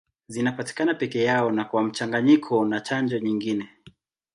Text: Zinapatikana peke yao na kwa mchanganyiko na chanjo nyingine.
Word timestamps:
Zinapatikana 0.27 0.93
peke 0.93 1.23
yao 1.23 1.51
na 1.51 1.65
kwa 1.65 1.83
mchanganyiko 1.83 2.65
na 2.65 2.79
chanjo 2.81 3.19
nyingine. 3.19 3.69